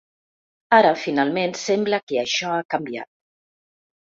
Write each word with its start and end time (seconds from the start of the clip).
Ara, 0.77 0.93
finalment, 1.01 1.53
sembla 1.65 1.99
que 2.07 2.19
això 2.25 2.55
ha 2.57 2.67
canviat. 2.77 3.11